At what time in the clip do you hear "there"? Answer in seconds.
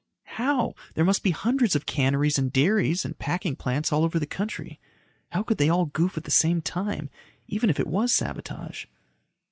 0.95-1.05